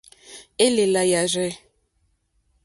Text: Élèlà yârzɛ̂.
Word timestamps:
Élèlà 0.65 1.01
yârzɛ̂. 1.11 1.51